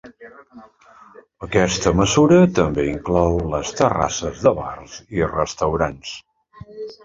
Aquesta 1.47 1.93
mesura 1.99 2.39
també 2.61 2.87
inclou 2.93 3.39
les 3.53 3.77
terrasses 3.83 4.43
de 4.49 4.57
bars 4.63 4.99
i 5.21 5.31
restaurants. 5.39 6.19